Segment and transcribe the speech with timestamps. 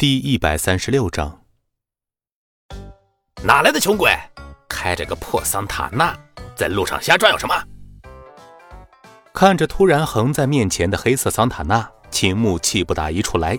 [0.00, 1.40] 第一百三十六章，
[3.42, 4.16] 哪来的穷鬼，
[4.68, 6.16] 开着个破桑塔纳
[6.54, 7.64] 在路上瞎转悠什么？
[9.34, 13.58] 看着突然横在面前的黑色桑塔纳，秦牧气不打一处来。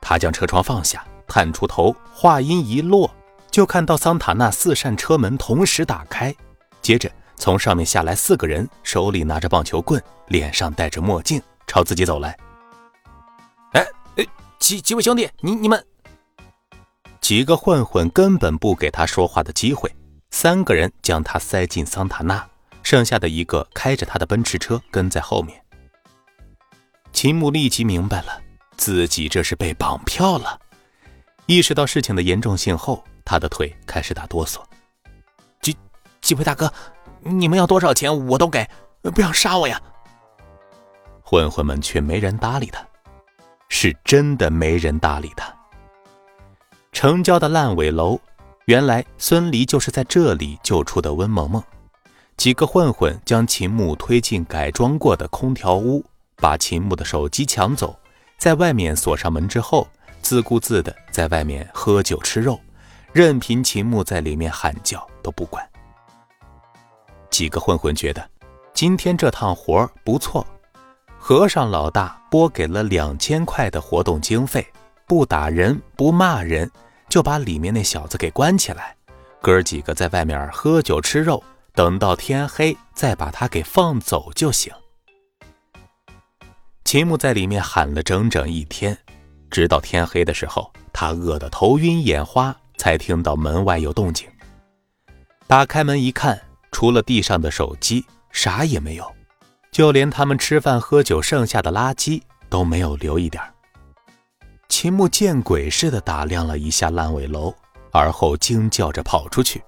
[0.00, 3.12] 他将车窗放下，探出头，话音一落，
[3.50, 6.32] 就看到桑塔纳四扇车门同时打开，
[6.80, 12.38] 接着从上面下来四个人，手里拿着棒球棍，脸上戴着墨镜，朝自己走来。
[14.66, 15.86] 几几位兄弟，你你们
[17.20, 19.88] 几个混混根本不给他说话的机会，
[20.30, 22.44] 三个人将他塞进桑塔纳，
[22.82, 25.64] 剩下的一个开着他的奔驰车跟在后面。
[27.12, 28.42] 秦牧立即明白了，
[28.76, 30.58] 自己这是被绑票了。
[31.46, 34.58] 意识到事情的严重性后，他的腿开始打哆嗦。
[35.62, 35.76] 几
[36.20, 36.72] 几位大哥，
[37.20, 38.68] 你们要多少钱我都给，
[39.14, 39.80] 不要杀我呀！
[41.22, 42.84] 混混们却没人搭理他。
[43.68, 45.52] 是真的没人搭理他。
[46.92, 48.18] 城郊的烂尾楼，
[48.64, 51.62] 原来孙离就是在这里救出的温萌萌。
[52.36, 56.04] 几个混混将秦牧推进改装过的空调屋，
[56.36, 57.98] 把秦牧的手机抢走，
[58.38, 59.88] 在外面锁上门之后，
[60.20, 62.60] 自顾自的在外面喝酒吃肉，
[63.12, 65.66] 任凭秦牧在里面喊叫都不管。
[67.30, 68.26] 几个混混觉得
[68.72, 70.46] 今天这趟活儿不错。
[71.28, 74.64] 和尚老大拨给了两千块的活动经费，
[75.08, 76.70] 不打人不骂人，
[77.08, 78.94] 就把里面那小子给关起来。
[79.42, 81.42] 哥几个在外面喝酒吃肉，
[81.74, 84.72] 等到天黑再把他给放走就行。
[86.84, 88.96] 秦牧在里面喊了整整一天，
[89.50, 94.28] 直到天黑的时候，他饿得头晕眼花，才听到门外有动静。
[95.48, 99.15] 打开门一看，除了地上的手机，啥也没有。
[99.76, 103.42] 就连他们吃饭喝酒剩下的垃圾都没有留一点
[104.70, 107.54] 秦牧见鬼似的打量了一下烂尾楼，
[107.92, 109.62] 而后惊叫着跑出去，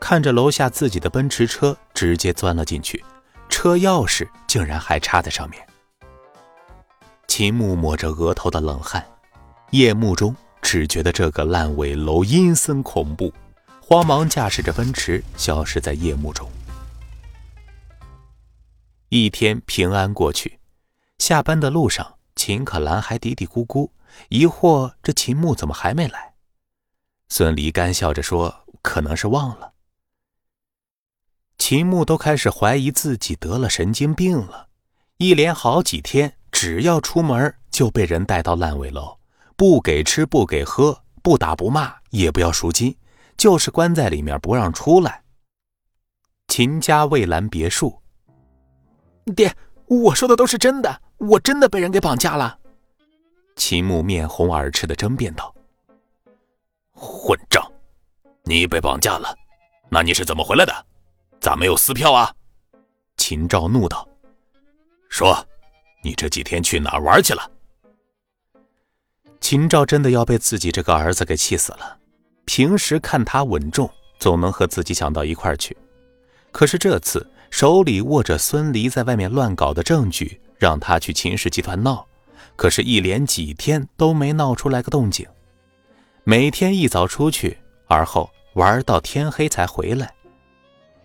[0.00, 3.04] 看着楼下自己的奔驰车，直接钻了进去，
[3.50, 5.62] 车钥匙竟然还插在上面。
[7.28, 9.04] 秦牧抹着额头的冷汗，
[9.68, 13.30] 夜幕中只觉得这个烂尾楼阴森恐怖，
[13.82, 16.48] 慌忙驾驶着奔驰消失在夜幕中。
[19.08, 20.58] 一天平安过去，
[21.18, 23.90] 下班的路上，秦可兰还嘀嘀咕咕，
[24.30, 26.34] 疑惑这秦牧怎么还没来。
[27.28, 29.74] 孙离干笑着说：“可能是忘了。”
[31.56, 34.68] 秦牧都开始怀疑自己得了神经病了，
[35.18, 39.18] 一连好几天，只要出门就被人带到烂尾楼，
[39.56, 42.96] 不给吃不给喝，不打不骂，也不要赎金，
[43.36, 45.22] 就是关在里面不让出来。
[46.48, 48.02] 秦家蔚蓝别墅。
[49.34, 49.52] 爹，
[49.86, 52.58] 我说的都是真的，我真的被人给绑架了。
[53.56, 55.52] 秦牧面红耳赤的争辩道
[56.94, 57.64] ：“混账！
[58.44, 59.34] 你被绑架了，
[59.88, 60.72] 那你是怎么回来的？
[61.40, 62.32] 咋没有撕票啊？”
[63.16, 64.06] 秦昭怒道
[65.08, 65.44] ：“说，
[66.04, 67.50] 你这几天去哪玩去了？”
[69.40, 71.98] 秦昭真的要被自己这个儿子给气死了。
[72.44, 75.76] 平时看他稳重，总能和自己想到一块儿去，
[76.52, 77.28] 可是这次。
[77.50, 82.06] 手里握着孙离在外面乱搞的证据，让他去秦氏集团闹，
[82.56, 85.26] 可是，一连几天都没闹出来个动静。
[86.24, 90.12] 每天一早出去，而后玩到天黑才回来。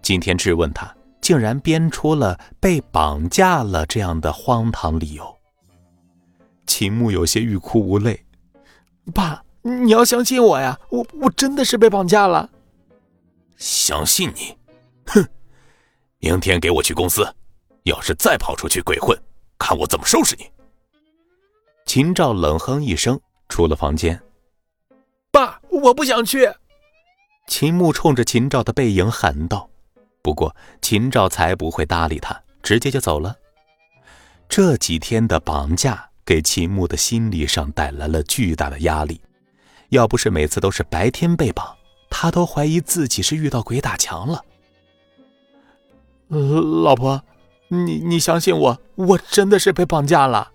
[0.00, 5.36] 今天质问他，竟然编出了被绑架了这样的荒唐理由。
[6.66, 8.24] 秦牧有些欲哭无泪
[9.12, 12.48] ：“爸，你要相信我呀，我我真的是被绑架了。”
[13.56, 14.56] 相信你？
[15.06, 15.26] 哼！
[16.20, 17.32] 明天给我去公司，
[17.84, 19.16] 要是再跑出去鬼混，
[19.56, 20.50] 看我怎么收拾你！
[21.86, 23.18] 秦照冷哼一声，
[23.48, 24.20] 出了房间。
[25.30, 26.52] 爸，我不想去。
[27.46, 29.70] 秦牧冲着秦照的背影喊道。
[30.20, 33.34] 不过秦照才不会搭理他，直接就走了。
[34.48, 39.20] 这几天的绑架给秦牧的心理上带来了巨大的压力。
[39.90, 41.74] 要不是每次都是白天被绑，
[42.10, 44.44] 他都怀疑自己是遇到鬼打墙了。
[46.28, 47.22] 老婆，
[47.68, 50.52] 你你相信我，我真的是被绑架了。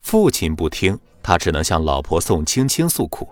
[0.00, 3.28] 父亲不听，他只能向老婆宋青青诉苦。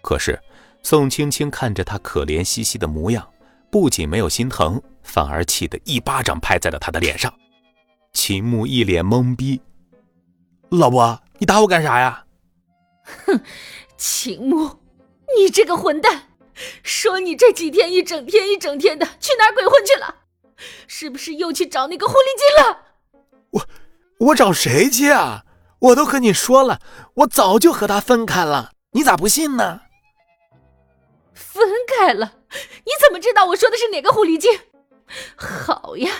[0.00, 0.40] 可是
[0.82, 3.28] 宋青青看着他可怜兮兮的模样，
[3.70, 7.32] 不仅没有心疼，反而气得一巴掌拍在了他的脸上。
[8.12, 9.60] 秦牧一脸懵逼
[10.70, 12.24] ：“老婆，你打我干啥呀？”
[13.26, 13.40] 哼，
[13.96, 14.78] 秦牧，
[15.36, 16.22] 你这个混蛋！
[16.82, 20.16] 说你这几天一整天一整天的去哪儿鬼混去了？
[20.86, 22.78] 是不是又去找那个狐狸精了？
[23.50, 23.66] 我
[24.28, 25.44] 我找谁去啊？
[25.78, 26.80] 我都和你说了，
[27.14, 29.82] 我早就和他分开了，你咋不信呢？
[31.34, 32.32] 分开了？
[32.84, 34.58] 你怎么知道我说的是哪个狐狸精？
[35.36, 36.10] 好呀，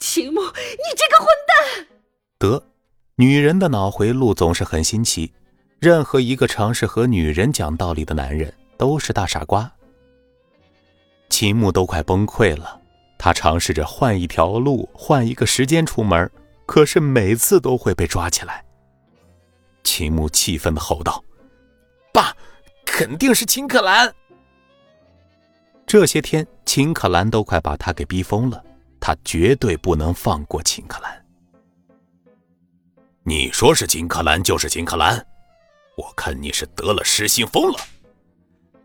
[0.00, 1.86] 秦牧，你这个混蛋！
[2.38, 2.66] 得，
[3.14, 5.32] 女人的脑回路总是很新奇。
[5.78, 9.70] 任何一个尝试和女人讲道理的男人都是大傻瓜。
[11.36, 12.80] 秦牧都快崩溃了，
[13.18, 16.30] 他尝试着换一条路，换一个时间出门，
[16.64, 18.64] 可是每次都会被抓起来。
[19.82, 21.24] 秦牧气愤的吼道
[22.14, 22.32] ：“爸，
[22.86, 24.14] 肯定是秦可兰！
[25.84, 28.64] 这些天，秦可兰都快把他给逼疯了，
[29.00, 31.24] 他绝对不能放过秦可兰。
[33.24, 35.26] 你说是秦可兰就是秦可兰，
[35.96, 37.78] 我看你是得了失心疯了。”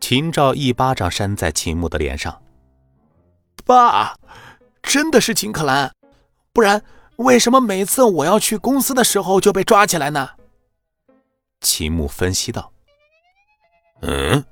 [0.00, 2.42] 秦照一巴掌扇在秦牧的脸上
[3.64, 4.16] ：“爸，
[4.82, 5.92] 真的是秦可兰，
[6.52, 6.82] 不然
[7.16, 10.30] 为什么每次我要去公司的时候就被抓起来呢？”
[11.60, 12.72] 秦牧分析道
[14.02, 14.44] ：“嗯。”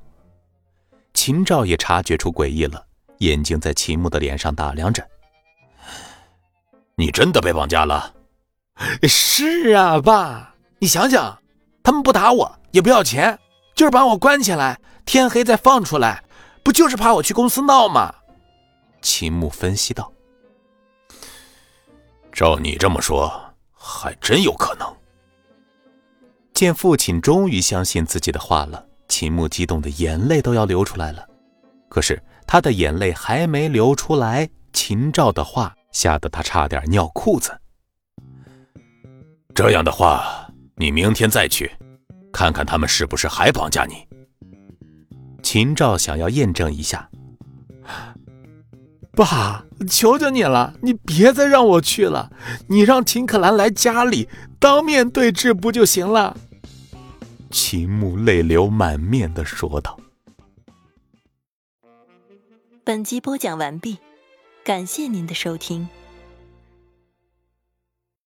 [1.15, 2.87] 秦照也察觉出诡异了，
[3.19, 5.05] 眼睛在秦牧的脸上打量着。
[6.95, 8.15] “你真的被绑架了
[9.09, 11.43] ？”“是啊，爸，你想想，
[11.83, 13.37] 他们不打我，也不要钱，
[13.75, 14.79] 就是把我关起来，
[15.09, 16.23] 天黑再放出来，
[16.63, 18.15] 不就是怕我去公司闹吗？”
[19.01, 20.13] 秦牧分析道。
[22.31, 23.33] “照你这么说，
[23.73, 24.87] 还真有可能。”
[26.53, 31.27] 见父亲终于相信自己的话了，秦牧激动的眼泪都要流出来了。
[31.89, 37.59] 可是他的眼泪还没流出来，秦照的话吓得他差点尿裤子。
[39.55, 40.47] 这样的话，
[40.77, 41.73] 你明天再去，
[42.31, 44.07] 看看他们是不是还绑架你。
[45.43, 47.11] 秦照想要验证一下。
[49.12, 52.31] 爸，求求你了，你别再让我去了，
[52.69, 56.37] 你让秦可兰来家里当面对质不就行了？
[57.50, 59.99] 秦牧泪流满面的说道
[62.85, 63.99] ：“本集播讲完毕，
[64.62, 65.88] 感谢您的收听。”